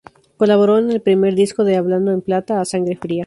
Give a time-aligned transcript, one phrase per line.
[0.35, 3.19] Colaboró en el primer disco de Hablando en plata, "A sangre fría".